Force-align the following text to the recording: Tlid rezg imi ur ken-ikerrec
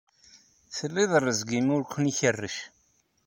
Tlid 0.75 1.11
rezg 1.23 1.49
imi 1.59 1.71
ur 1.75 1.83
ken-ikerrec 1.91 2.57